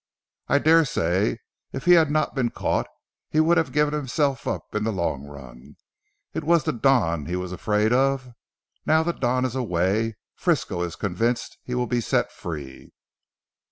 [0.47, 1.37] I daresay
[1.73, 2.87] if he had not been caught
[3.29, 5.75] he would have given himself up in the long run.
[6.33, 8.29] It was the Don he was afraid of.
[8.83, 12.91] Now the Don is away, Frisco is convinced he will be set free."